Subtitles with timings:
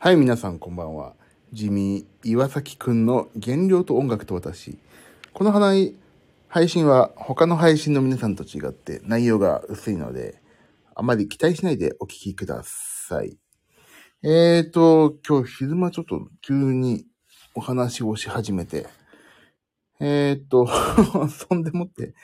[0.00, 1.16] はい、皆さんこんばんは。
[1.52, 4.78] 地味岩崎くんの原料と音楽と私。
[5.32, 5.96] この話、
[6.46, 10.40] 配信は他の配信の皆さんと違って内容が薄いので、
[10.94, 13.38] あまり期待しないでお聞きください。
[14.22, 17.04] えーと、今日昼間ちょっと急に
[17.56, 18.86] お話をし始めて、
[19.98, 20.68] えーと、
[21.28, 22.14] そんでもって、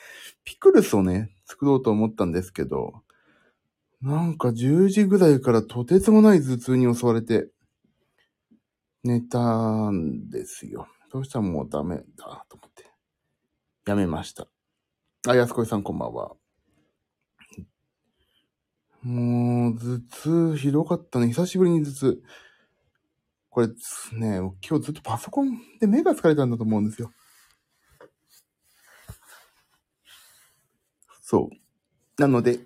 [0.45, 3.01] ピクルスをね、作ろうと思ったんですけど、
[4.01, 7.49] なんか10時ぐらいからとてつもない頭痛に襲われて、
[9.05, 10.87] 寝たんですよ。
[11.11, 12.89] そしたらもうダメだと思って、
[13.85, 14.47] やめました。
[15.27, 16.35] あ、安子さんこんばんは。
[19.03, 21.27] もう、頭痛ひどかったね。
[21.27, 22.23] 久しぶりに頭痛。
[23.51, 24.37] これね、
[24.67, 27.11] 今日ずっとパソコンで目が疲れたんだと思うんですよ。
[31.21, 32.21] そう。
[32.21, 32.59] なので、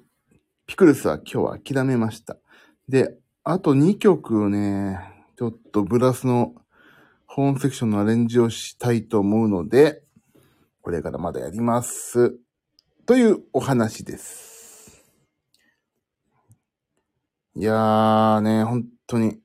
[0.67, 2.37] ピクルスは今日は諦めました。
[2.87, 6.53] で、あと2曲ね、ちょっとブラスの
[7.25, 10.03] 本セクションのアレンジをしたいと思うので、
[10.81, 12.37] これからまだやります。
[13.05, 15.01] というお話です。
[17.55, 19.39] いやーね、本当に、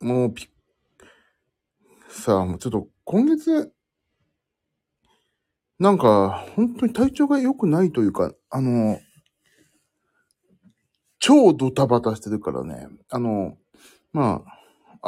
[0.00, 0.48] もうピ
[2.08, 3.74] さあ、もうちょっと今月、
[5.78, 8.98] なんか、本当に体調が良くないというか、あの、
[11.18, 12.88] 超ドタバタしてるからね。
[13.10, 13.58] あの、
[14.14, 14.55] まあ、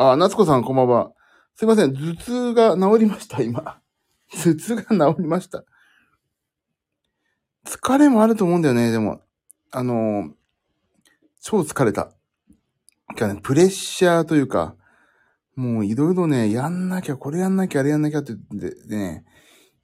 [0.00, 1.12] あ、夏子さんこんばんは。
[1.56, 3.80] すいません、頭痛が治りました、今。
[4.30, 5.64] 頭痛が治りました。
[7.66, 9.22] 疲れもあると思うんだよね、でも。
[9.72, 10.30] あの、
[11.41, 12.12] 超疲れた。
[13.19, 14.76] 今日ね、プレッシャーというか、
[15.56, 19.24] もういろいろね、やんなきゃ、これやんなきゃ、あれやんなきゃって言ってね、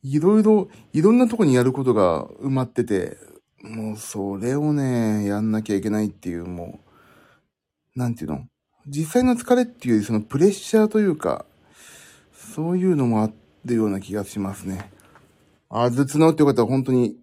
[0.05, 3.17] いろいろ、いろんなとこにやることが埋まってて、
[3.65, 6.85] もうそれをね、やんなきゃいけないっていう、も
[7.97, 8.47] う、なんていうの？
[8.87, 11.47] 実際の疲れっていうより、そのプレッシャーというか、
[12.33, 13.31] そういうのもあ
[13.65, 14.91] るような気がしますね。
[15.71, 16.67] あ、頭痛治ってよかった。
[16.67, 17.17] 本当に。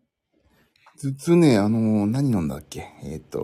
[1.01, 2.87] 頭痛ね、あの何飲んだっけ？
[3.03, 3.39] えっ、と、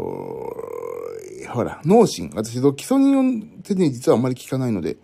[1.49, 2.29] ほら、脳神。
[2.35, 4.97] 私、基礎にってね、実はあまり効かないので、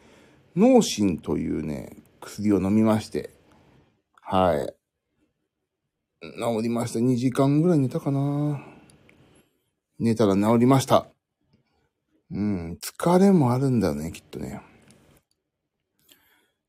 [0.56, 3.32] 脳神というね、薬を飲みまして、
[4.22, 4.76] はい。
[6.22, 7.00] 治りました。
[7.00, 8.62] 2時間ぐらい寝たかな
[10.00, 11.13] 寝たら治りました。
[12.34, 14.62] うん、疲れもあるんだよね、きっとね。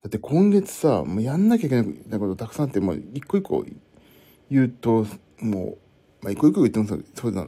[0.02, 3.64] だって今月さ、もうやんなきゃいけないことたくさんあって、もう一個一個
[4.50, 5.06] 言うと、
[5.40, 5.78] も
[6.20, 7.46] う、まあ、一個一個言ってもそうそうだ、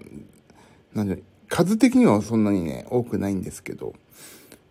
[0.94, 1.16] なんじゃ、
[1.48, 3.92] 数的にはそんなにね、多くないんですけど、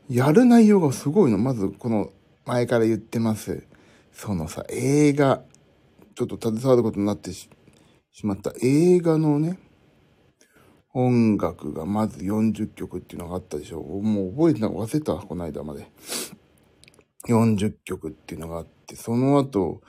[0.10, 1.38] やる内容がすごいの。
[1.38, 2.12] まず、この、
[2.46, 3.68] 前から言ってます。
[4.12, 5.44] そのさ、映画、
[6.16, 7.50] ちょっと携わることになってし
[8.24, 9.60] まった映画のね、
[10.98, 13.82] 音楽がまず40曲っていうのがあったでしょ。
[13.82, 15.92] もう覚えてなか忘れた、この間まで。
[17.28, 19.82] 40曲っていうのがあって、その後、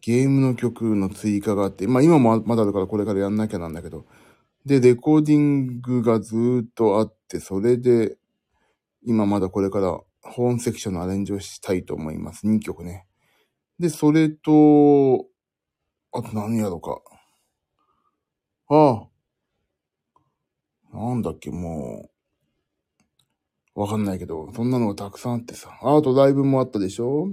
[0.00, 4.06] ゲームの曲の追加があって、まあ今もまだあるからこれからやんなきゃなんだけど、
[4.66, 8.16] で、レコーディングがずっとあって、それで、
[9.04, 12.48] 今まだこれから本セクションのアレンジをしたいと思います。
[12.48, 13.06] 2曲ね。
[13.78, 15.26] で、それと、
[16.12, 17.00] あと何やろうか。
[18.68, 19.13] ああ。
[20.94, 22.08] なんだっけ、も
[23.74, 23.80] う。
[23.80, 25.76] わかんないけど、そんなのがたくさんあってさ。
[25.82, 27.26] ああとライブもあったでしょ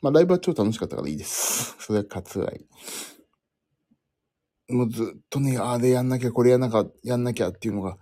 [0.00, 1.76] まあライブは超楽しかったからいいです。
[1.84, 2.66] それは割愛。
[4.74, 7.98] もうずっとね、あれやんなきゃ、これやんなきゃ、やんなきゃっていうのが、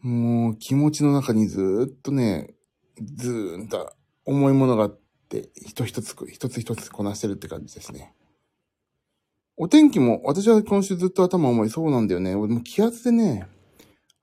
[0.00, 2.54] もう気持ちの中にずっとね、
[3.00, 3.92] ずーんと
[4.24, 8.14] 重いものがあって、一つ一つ、一つ一つこなしてるって感じですね。
[9.56, 11.70] お天気も、私は今週ずっと頭重い。
[11.70, 12.34] そうなんだよね。
[12.34, 13.46] 俺も気圧でね、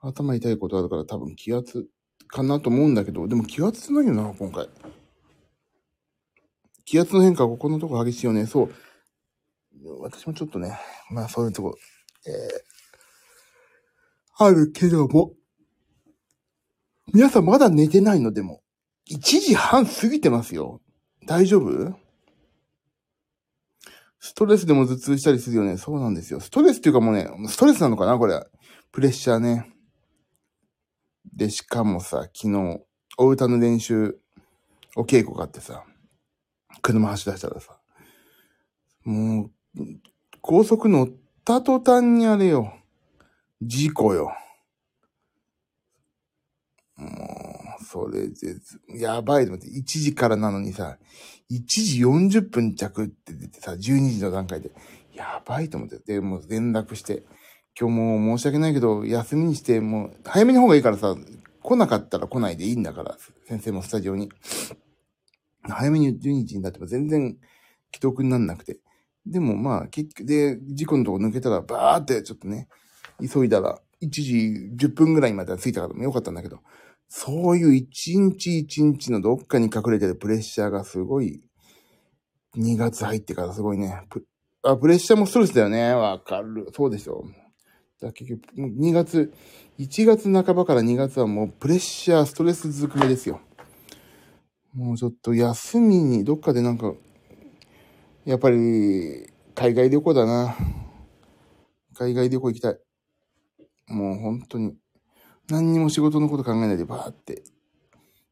[0.02, 1.88] 頭痛いことあるから多分気圧
[2.28, 4.68] かなと思うんだけど、でも気圧ってないよな、今回。
[6.86, 8.46] 気圧の変化、ここのとこ激しいよね。
[8.48, 8.74] そう。
[10.00, 10.78] 私もちょっとね、
[11.12, 11.78] まあそういうとこ、
[12.26, 15.34] えー、あるけども、
[17.14, 18.32] 皆さんまだ寝てないの？
[18.32, 18.62] でも、
[19.10, 20.82] 1時半過ぎてますよ。
[21.28, 21.96] 大丈夫？
[24.20, 25.78] ストレスでも頭痛したりするよね。
[25.78, 26.40] そうなんですよ。
[26.40, 28.40] ストレスっていうかもうね、ストレスなのかなこれ。
[28.92, 29.72] プレッシャーね。
[31.34, 32.82] で、しかもさ、昨日、
[33.18, 34.20] お歌の練習、
[34.96, 35.84] お稽古があってさ、
[36.82, 37.80] 車走り出したらさ、
[39.04, 39.82] もう、
[40.42, 41.10] 高速乗っ
[41.46, 42.74] た途端にあれよ。
[43.62, 44.32] 事故よ。
[46.98, 47.08] も
[47.80, 48.36] う、それで、
[49.00, 50.98] やばいと思って、1時からなのにさ、
[51.52, 53.78] 1時40分着って出てさ、12
[54.10, 54.72] 時の段階で、
[55.14, 57.24] やばいと思って、で、もう連絡して、
[57.80, 61.16] 今日も申し訳ないけど、休みにして、もう、早めの方がいいからさ、
[61.62, 64.30] 来なかったら来ないでいいんだから、先生もスタジオに。
[65.64, 67.38] 早めに12日になっても全然
[67.94, 68.80] 既読になんなくて。
[69.26, 72.68] でもまあ、結局、で、事故のとこ抜けたら、バーってちょっとね、
[73.22, 76.60] 急いだら、1時10分ぐらいまでは着いたからもよかったんだけど、
[77.08, 81.44] そういう一日一日のどっかに隠れてるプレッシャーがすごい、
[82.58, 84.04] 2月入ってからすごいね。
[84.64, 85.94] あ、プレッシャーもストレスだよね。
[85.94, 86.68] わかる。
[86.74, 87.26] そうでしょ。
[88.02, 89.32] だ結局、2月、
[89.78, 93.40] 1月半ばから2月はもうプレッシャー、ストレスずくめですよ。
[94.74, 96.94] もうちょっと休みに、どっかでなんか、
[98.26, 100.56] やっぱり、海外旅行だな。
[101.94, 102.80] 海外旅行行きたい。
[103.88, 104.74] もう本当に、
[105.50, 107.44] 何にも仕事のこと考えないでバーって、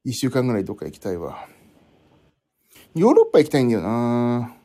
[0.04, 1.48] 一週間ぐらいどっか行きたいわ。
[2.96, 4.56] ヨーロッパ行きたいんだよな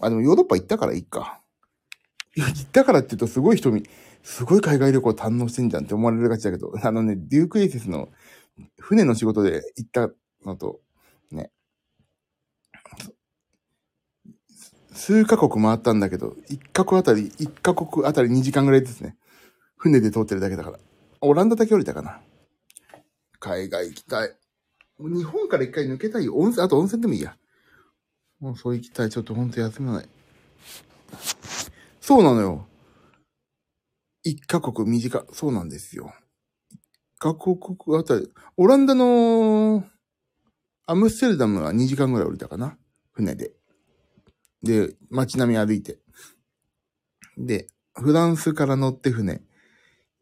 [0.00, 1.40] あ、でもヨーロッパ行ったからいいか。
[2.38, 3.82] いや、行ったからって言うとすごい人見、
[4.22, 8.10] すごい海外旅行堪能してんじゃんって思われるがちだけど、 あのね、デュークエイセスの
[8.78, 10.08] 船の仕事で行った
[10.44, 10.80] のと、
[11.32, 11.50] ね、
[14.92, 19.16] 数カ国回ったんだけど、一カ国あたり、一カ国あたり2時間ぐらいですね。
[19.76, 20.78] 船で通ってるだけだから。
[21.20, 22.20] オランダだけ降りたかな。
[23.40, 24.36] 海外行きたい。
[25.00, 26.36] 日本から一回抜けたいよ。
[26.36, 27.36] 温泉、あと温泉でもいいや。
[28.38, 29.10] もうそう行きたい。
[29.10, 30.08] ちょっとほんと休めない。
[32.08, 32.66] そうなのよ。
[34.22, 35.26] 一カ国短。
[35.30, 36.14] そうなんですよ。
[37.18, 37.58] カ国
[37.98, 38.32] あたり。
[38.56, 39.84] オランダの
[40.86, 42.78] アムステルダムは2時間ぐらい降りたかな？
[43.12, 43.52] 船で。
[44.62, 45.98] で、街並み歩いて。
[47.36, 49.42] で、フランスから乗って船。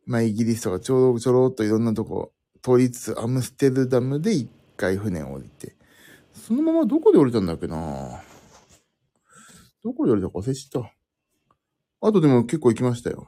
[0.07, 2.33] まあ、イギリスとかちょろちょろっといろんなとこ
[2.63, 5.77] 通りつつ、アムステルダムで一回船を降りて。
[6.35, 8.21] そのままどこで降りたんだっけな？
[9.85, 10.93] どこで降りたか忘れちゃった。
[12.07, 13.27] あとでも結構行きましたよ。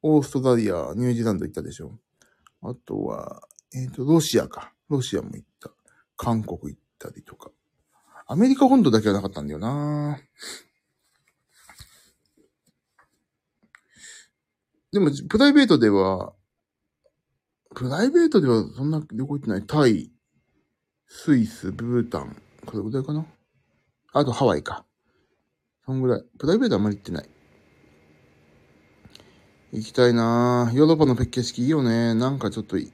[0.00, 1.98] オーストラリア、ニュージーランド行ったでしょ。
[2.62, 3.42] あとは、
[3.74, 4.72] えっ、ー、と、ロシアか。
[4.88, 5.72] ロシアも行った。
[6.16, 7.50] 韓国行ったりとか。
[8.28, 10.20] アメリカ本土だけはなかったんだよな
[14.92, 16.34] でも、プライベートでは、
[17.74, 19.66] プライベートではそんな旅行行ってない。
[19.66, 20.12] タイ、
[21.08, 22.40] スイス、ブータン。
[22.66, 23.26] これぐらいかな
[24.12, 24.84] あとハワイか。
[25.84, 26.24] そんぐらい。
[26.38, 27.28] プライベートあんまり行ってない。
[29.72, 32.14] 行きたいなヨーロッパの景色いいよね。
[32.14, 32.92] なんかちょっといい。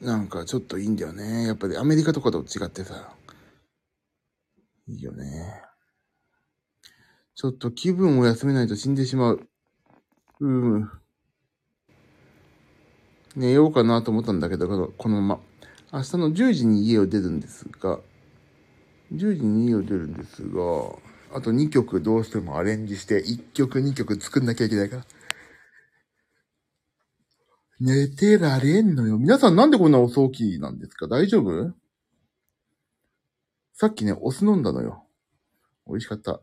[0.00, 1.46] なんかちょっといいんだよね。
[1.46, 3.14] やっぱりアメリカとかと違ってさ。
[4.88, 5.62] いいよね。
[7.34, 9.48] ちょっと気分を休めないと死んでしまう。
[10.40, 10.90] うん。
[13.34, 15.40] 寝ようかなと思ったんだけど、このまま。
[15.92, 18.00] 明日の10時に家を出るんですが、
[19.12, 20.60] 10時に家を出るんですが、
[21.34, 25.06] あと2曲どうしてもアレンジして、1曲2曲作んなきゃいけないから。
[27.78, 29.18] 寝てられんのよ。
[29.18, 31.08] 皆さんなんでこんな遅起きなんですか？
[31.08, 31.74] 大丈夫？
[33.74, 35.04] さっきね、お酢飲んだのよ。
[35.86, 36.40] 美味しかった。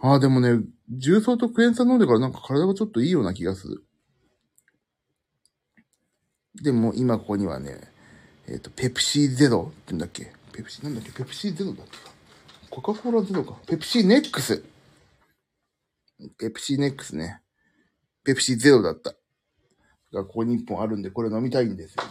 [0.00, 3.84] ああ、でもね、重曹とクエン酸飲んでからなんか体がちょっといいような気がする。
[6.60, 7.78] でも今ここにはね、
[8.48, 10.32] えっ、ー、と、ペプシーゼロって言うんだっけ？
[10.56, 11.98] ペプシーなんだっけペプシーゼロだっけ
[12.70, 13.56] コカ・コーラゼロか。
[13.66, 14.64] ペプシーネックス。
[16.38, 17.42] ペプシーネックスね。
[18.24, 19.14] ペプシーゼロだった。
[20.12, 22.02] がここに一本あるんで、これ飲みたいんですよ。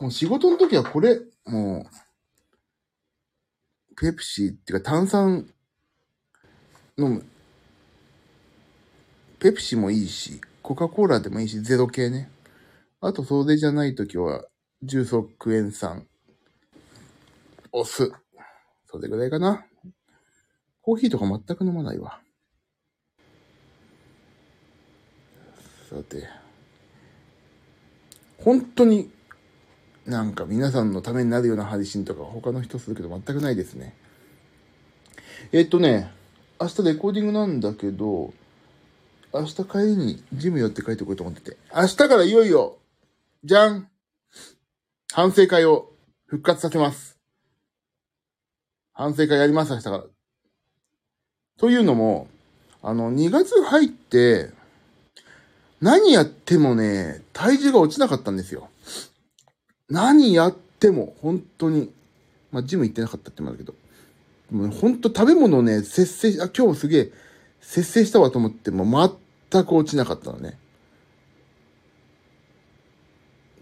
[0.00, 1.86] もう仕事の時はこれ、も
[3.90, 5.48] う、ペプシーっていうか炭酸
[6.98, 7.24] 飲む。
[9.38, 12.30] ペプシもいいし、コカ・コーラでもいいし、ゼロ系ね。
[13.00, 14.44] あと、それじゃないときは、
[14.82, 16.06] 重曹クエン酸、
[17.72, 18.12] お酢。
[18.86, 19.64] それぐらいかな。
[20.82, 22.20] コーヒーとか全く飲まないわ。
[25.88, 26.28] さて。
[28.38, 29.10] 本当に、
[30.06, 33.94] なんか皆さんのためになるような配信とか他の人するけど全くないですね。
[35.52, 36.10] えっとね、
[36.60, 38.32] 明日レコーディングなんだけど、
[39.32, 41.56] 明日帰りにジム寄って帰ってこようと思ってて。
[41.74, 42.78] 明日からいよいよ、
[43.44, 43.88] じゃん
[45.12, 45.92] 反省会を
[46.26, 47.19] 復活させます。
[49.00, 50.04] 反省会やります、明日から。
[51.56, 52.28] というのも、
[52.82, 54.50] あの、2月入って、
[55.80, 58.68] 何やってもね、体重が落ちなかったんですよ。
[59.88, 61.90] 何やっても、本当に。
[62.52, 63.72] まあ、ジム行ってなかったってもあるけど。
[64.50, 67.12] もうほんと食べ物をね、節制し、あ、今日すげえ、
[67.62, 68.84] 節制したわと思っても
[69.50, 70.58] 全く落ちなかったのね。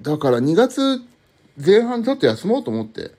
[0.02, 1.00] だから2月
[1.64, 3.12] 前半ちょっと休もうと思って、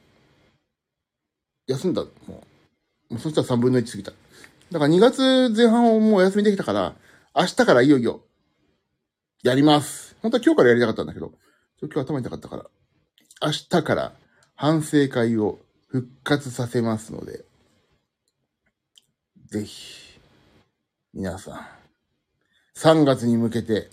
[1.69, 2.03] 休んだ。
[2.03, 2.09] も
[3.09, 3.13] う。
[3.13, 4.11] もうそしたら3分の1過ぎた。
[4.71, 6.95] だから2月前半をもうお休みできたから、
[7.35, 8.21] 明日からいよいよ、
[9.43, 10.15] やります。
[10.21, 11.31] 本当は今日からやりたかったんだけど、
[11.81, 12.65] 今日頭痛かったから、
[13.41, 14.13] 明日から
[14.55, 17.45] 反省会を復活させますので、
[19.47, 20.19] ぜひ、
[21.13, 23.89] 皆さん、3月に向けて、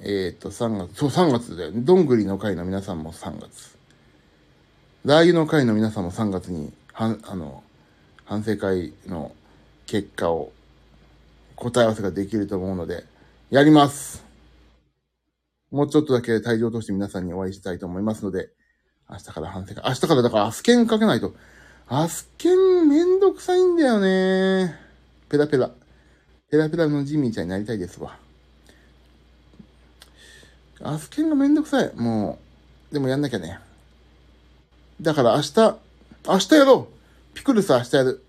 [0.00, 1.80] えっ、と、3月、そう、3月だよね。
[1.80, 3.83] どんぐりの会の皆さんも3月。
[5.04, 7.62] ラー油の会の皆さんも3月に、はん、あの、
[8.24, 9.32] 反省会の
[9.84, 10.50] 結果を
[11.56, 13.04] 答え合わせができると思うので、
[13.50, 14.24] やります。
[15.70, 18.48] もうちょっとだけ退場として皆さんにお会いしたいと思いますので、
[19.10, 19.84] 明日から反省会。
[19.86, 21.34] 明日からだからアスケンかけないと。
[21.86, 24.74] アスケンめんどくさいんだよね。
[25.28, 25.70] ペラペラ。
[26.50, 28.16] ペラペラのジミーちゃんになりたいですわ。
[30.82, 31.92] アスケンがめんどくさい。
[31.94, 32.38] も
[32.90, 33.58] う、でもやんなきゃね。
[35.00, 35.78] だから明日、
[36.26, 38.24] 明日やろうピクルス明日やる。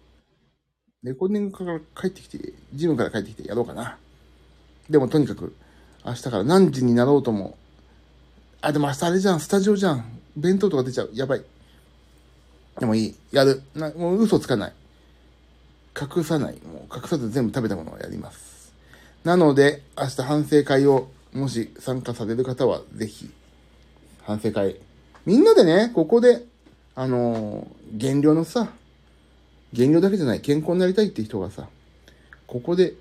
[1.03, 3.98] レコーディングから帰ってきて、ジムから帰ってきてやろうかな。
[4.89, 5.55] でもとにかく、
[6.03, 7.57] 明日から何時になろうとも。
[8.62, 10.19] あ、でも明日あれじゃん、スタジオじゃん。
[10.36, 11.12] 弁当とか出ちゃう。
[11.13, 11.43] やばい。
[12.79, 13.15] でもいい。
[13.31, 13.62] やる。
[13.75, 14.74] なもう嘘つかない。
[16.00, 16.55] 隠さない。
[16.65, 18.74] もう隠さず全部食べたものをやります。
[19.24, 23.31] なので、明日反省会を、もし参加される方は、ぜひ、
[24.24, 24.75] 反省会。
[25.25, 26.43] みんなでね、ここで、
[26.96, 28.70] あの減量のさ、
[29.74, 31.68] 減量だけじゃない、健康になりたいって人がさ、
[32.48, 32.94] ここで、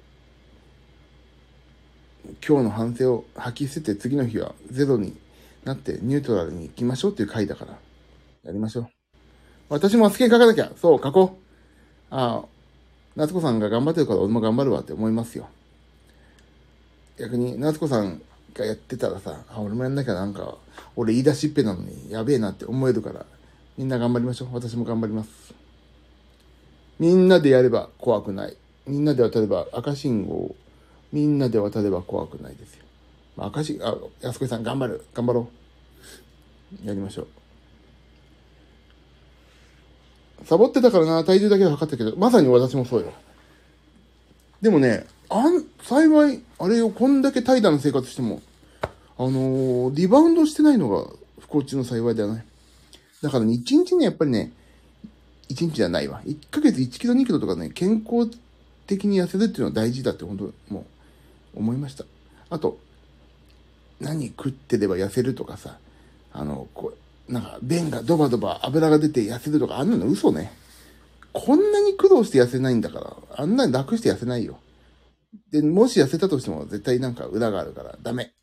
[2.46, 5.14] 今日の反省を吐き捨てて次の日はゼロに
[5.64, 7.78] なってニュートラルに行きましょうっていう回だから、
[8.44, 8.88] やりましょう。
[9.68, 10.72] 私もアスケン書かなきゃ。
[10.76, 11.44] そう、書こう。
[12.10, 12.48] ああ、
[13.16, 15.48] 夏子さんが頑張ってるから俺も頑張るわって思いますよ。
[17.18, 18.20] 逆に、夏子さん
[18.54, 20.56] がやってたらさ、あ、俺もやんなきゃなんか、
[20.96, 23.26] 俺言い出しっぺなのにやべえなって思えるから、
[23.76, 24.48] みんな頑張りましょう。
[24.52, 25.54] 私も頑張ります。
[26.98, 28.56] みんなでやれば怖くない。
[28.86, 30.56] みんなで渡れば赤信号を
[31.12, 32.84] みんなで渡れば怖くないですよ。
[33.36, 35.04] まあ、赤信号あ、安子さん頑張る。
[35.14, 35.48] 頑張ろ
[36.84, 36.86] う。
[36.86, 37.26] やりましょう。
[40.44, 43.12] サボってたからな、体重だけは測ったけど、まさに私もそうよ。
[44.60, 48.42] でもね、あん、幸い、あれをこんだけ怠惰な生活しても、
[49.16, 52.44] あのーリバウンドしてないのが不幸中の幸いだよね。
[53.24, 54.52] だからね、1日ね、やっぱりね、
[55.48, 56.20] 1日じゃないわ。
[56.26, 58.30] 1ヶ月1キロ2キロとかね、健康
[58.86, 60.84] 的に痩せるっていうのは大事だって本当も
[61.54, 62.04] う思いました。
[62.50, 62.78] あと、
[63.98, 65.78] 何食ってれば痩せるとかさ、
[66.34, 66.92] あの、こ
[67.28, 70.52] う、なんか、便がドバドバ油が出て痩せるとか、あんなの嘘ね。
[71.32, 74.58] こんなに苦労して痩せないんだから、あんなに楽して痩せないよ。
[75.50, 78.34] で、もし痩せたとしても絶対なんか裏があるからダメ。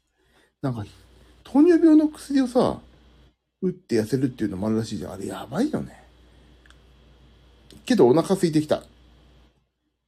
[0.64, 0.84] なんか、
[1.44, 2.80] 糖尿病の薬をさ、
[3.62, 5.14] 打って痩せるっていうのもあるらしいじゃん。
[5.14, 6.04] あれやばいよね。
[7.86, 8.84] けどお腹空いてきた。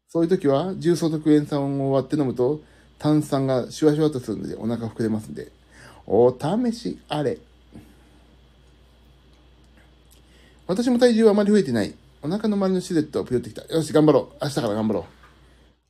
[0.10, 2.62] そういう時は、重曹とクエン酸を割って飲むと、
[3.00, 5.52] 炭酸がシュワシュワとするのでお腹膨れますんで、
[6.06, 7.40] お試しあれ。
[10.68, 11.94] 私も体重はあまり増えてない。
[12.22, 13.66] お腹の周りのシルエットをぷよってきた。
[13.74, 14.38] よし、頑張ろう。
[14.42, 15.04] 明日から頑張ろう。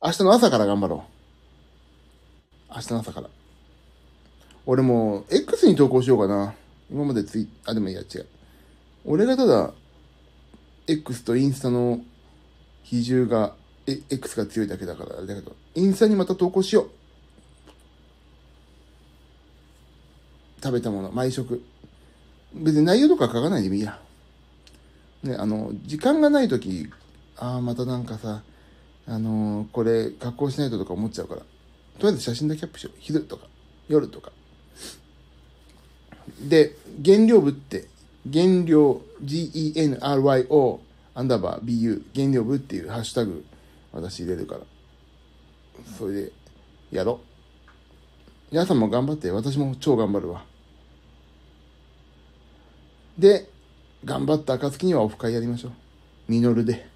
[0.02, 1.04] 明日の朝から頑張ろ
[2.70, 2.74] う。
[2.74, 3.28] 明日の朝から。
[4.66, 6.54] 俺も、X に投稿しようかな。
[6.90, 8.26] 今までツイあ、でもいや、違う。
[9.04, 9.72] 俺がただ、
[10.86, 12.00] X とインスタの
[12.82, 13.54] 比重が、
[13.86, 16.90] え X が強いだけだからあれだけど、インスタにまた投稿しよう。
[20.62, 21.62] 食べたもの、毎食。
[22.54, 24.00] 別に内容とか書かないでもいいや。
[25.22, 26.88] ね、あの、時間がないとき、
[27.36, 28.42] ああ、またなんかさ、
[29.06, 31.40] あのーこれ、加工しないととか思っちゃうから。
[31.40, 31.46] と
[32.02, 32.96] りあえず写真だけアップしよう。
[32.98, 33.46] 昼とか、
[33.88, 34.32] 夜とか。
[36.40, 37.88] で、原料部って、
[38.32, 40.80] 原料、G-E-N-R-Y-O、
[41.14, 43.44] アンダーバー BU、原料部っていうハッシュタグ、
[43.92, 44.60] 私入れるから。
[45.98, 46.32] それで、
[46.90, 47.26] やろう。
[48.50, 50.44] 皆さんも頑張って、私も超頑張るわ。
[53.18, 53.48] で、
[54.04, 55.72] 頑張った暁にはオフ会やりましょう。
[56.28, 56.86] ミノルで。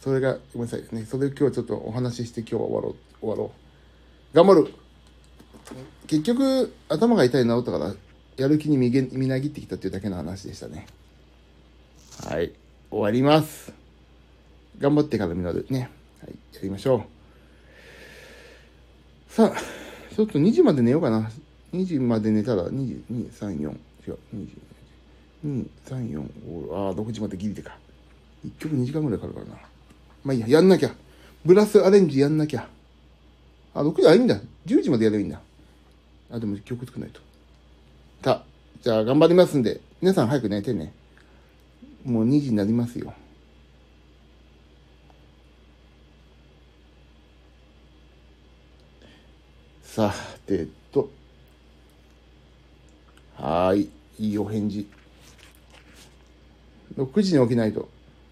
[0.00, 1.04] それが、ごめんなさいね。
[1.04, 2.94] それを今日はちょっとお話しして今日は終わろう。
[3.20, 3.52] 終わろ
[4.32, 4.36] う。
[4.36, 4.74] 頑張る
[6.06, 7.94] 結局、頭が痛い治ったから、
[8.36, 10.86] やる気にみげみなぎってきたっていうだけの話でしたね。
[12.24, 12.52] はい。
[12.90, 13.72] 終わります。
[14.78, 15.90] 頑張ってからミノルね。
[16.20, 16.30] はい。
[16.54, 17.02] やりましょう。
[19.32, 21.30] さあ、ちょっと2時まで寝ようかな。
[21.72, 23.70] 2時まで寝たら、2、2、3、4、
[24.06, 24.48] 違う、2、
[25.46, 26.30] 2、3、4、
[26.68, 27.76] 5、ああ、6時までギリでか。
[28.46, 29.62] 1曲2時間ぐらいかかるからな。
[30.24, 30.94] まあいいや、やんなきゃ。
[31.44, 32.68] ブラスアレンジやんなきゃ。
[33.74, 34.38] あ、6時あ、いいんだ。
[34.66, 35.40] 10時までやればいいんだ。
[36.32, 37.20] あ、でも曲作らないと。
[38.24, 38.44] さあ、
[38.80, 40.94] じゃあ頑張りますんで、皆さん早く寝てね。
[42.04, 43.12] もう2時になりますよ。
[49.82, 50.12] さ
[50.46, 51.10] てと、
[53.36, 53.90] はーい。
[54.18, 54.88] いいお返事。
[56.96, 57.88] 6時に起きないと。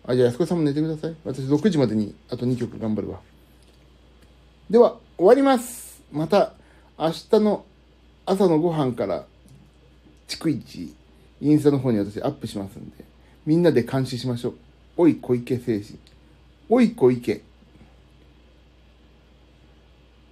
[0.07, 1.15] あ、じゃあ安子さんも寝てください。
[1.25, 3.21] 私6時までにあと2曲頑張るわ。
[4.71, 6.03] では、終わります。
[6.11, 6.55] また、
[6.99, 7.65] 明日の
[8.31, 9.27] 朝のご飯から、
[10.29, 10.95] 逐一、
[11.41, 13.05] インスタの方に私アップしますんで、
[13.45, 14.55] みんなで監視しましょう。
[14.99, 15.99] おい小池精神。
[16.69, 17.43] おい小池。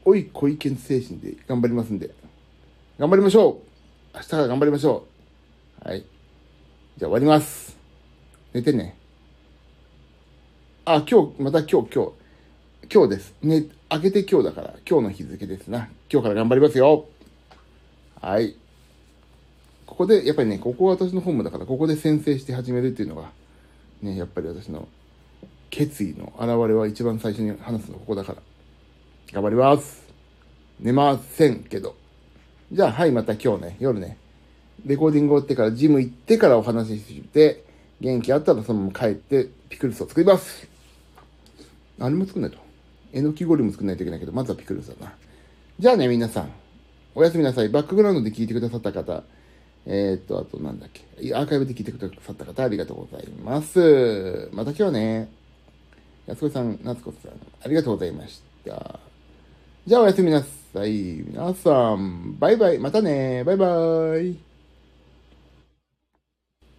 [0.04, 2.10] おい小池精神で頑張りますんで、
[3.00, 3.60] 頑張りましょ
[4.14, 5.04] う明日から頑張りましょ
[5.84, 5.98] うはい。
[5.98, 7.76] じゃあ終わります。
[8.52, 8.96] 寝てね。
[10.84, 12.12] あ、今日、また今日、今日。
[12.94, 13.34] 今日です。
[13.42, 15.88] ね、明けて今日だから、今日の日付ですな。
[16.08, 17.08] 今日から頑張りますよ。
[18.20, 18.56] はい。
[19.86, 23.30] ここで、やっぱりね、ここは私のホームだから、ここで先制して始めるっていうのが、
[24.02, 24.88] ね、やっぱり私の
[25.70, 28.42] 決意の表れは一番最初に話すのここだから。
[29.32, 30.06] 頑張ります。
[30.80, 31.96] 寝ませんけど。
[32.72, 34.16] じゃあ、はい、また今日ね、夜ね、
[34.84, 37.64] レコーディング終わってからジム行ってからお話しして、
[38.00, 40.68] 元気あったらそのまま帰ってピクルスを作ります。
[42.00, 42.58] あれも作んないと。
[43.12, 45.12] えのき氷も作んないといけないけど、まずはピクルスだな。
[45.78, 46.50] じゃあね、皆さん。
[47.18, 47.68] おやすみなさい。
[47.68, 49.24] バックグラウンドで聞いてくださった方、
[49.86, 51.02] えー、っと、あとなんだっけ。
[51.34, 54.48] アーカイブで聞いてくださった方、ありがとうございます。
[54.52, 55.28] また今日はね、
[56.28, 57.32] 安子さん、夏子さん、
[57.64, 59.00] ありがとうございました。
[59.84, 60.92] じゃあおやすみなさい。
[61.26, 62.78] 皆さん、バイバイ。
[62.78, 63.42] またね。
[63.42, 64.47] バイバイ。